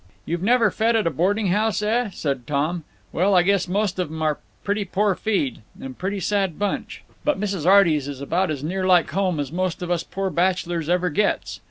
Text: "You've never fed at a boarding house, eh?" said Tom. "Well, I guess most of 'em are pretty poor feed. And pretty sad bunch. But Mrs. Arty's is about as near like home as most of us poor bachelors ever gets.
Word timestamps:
"You've 0.25 0.41
never 0.41 0.71
fed 0.71 0.95
at 0.95 1.05
a 1.05 1.11
boarding 1.11 1.49
house, 1.49 1.83
eh?" 1.83 2.09
said 2.11 2.47
Tom. 2.47 2.83
"Well, 3.13 3.35
I 3.35 3.43
guess 3.43 3.67
most 3.67 3.99
of 3.99 4.09
'em 4.09 4.23
are 4.23 4.39
pretty 4.63 4.83
poor 4.83 5.13
feed. 5.13 5.61
And 5.79 5.95
pretty 5.95 6.19
sad 6.19 6.57
bunch. 6.57 7.03
But 7.23 7.39
Mrs. 7.39 7.67
Arty's 7.67 8.07
is 8.07 8.19
about 8.19 8.49
as 8.49 8.63
near 8.63 8.87
like 8.87 9.11
home 9.11 9.39
as 9.39 9.51
most 9.51 9.83
of 9.83 9.91
us 9.91 10.01
poor 10.03 10.31
bachelors 10.31 10.89
ever 10.89 11.11
gets. 11.11 11.59